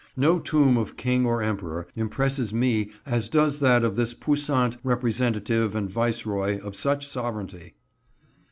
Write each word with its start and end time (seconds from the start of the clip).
No 0.17 0.39
tomb 0.39 0.77
of 0.77 0.97
King 0.97 1.27
or 1.27 1.43
Emperor 1.43 1.85
impresses 1.95 2.51
me 2.51 2.89
as 3.05 3.29
does 3.29 3.59
that 3.59 3.83
of 3.83 3.95
this 3.95 4.15
puissant 4.15 4.77
representative 4.83 5.75
and 5.75 5.87
viceroy 5.91 6.59
of 6.59 6.75
such 6.75 7.07
sovereignty. 7.07 7.75